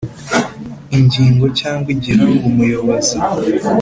[0.97, 3.15] Ingingo cyangwa igihanga umuyobozi